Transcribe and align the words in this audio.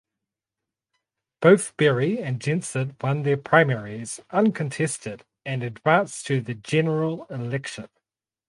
Both 1.41 1.77
Berry 1.77 2.19
and 2.23 2.41
Jensen 2.41 2.95
won 3.01 3.21
their 3.21 3.37
primaries 3.37 4.19
uncontested 4.31 5.23
and 5.45 5.61
advanced 5.61 6.25
to 6.25 6.41
the 6.41 6.55
general 6.55 7.25
election. 7.25 7.87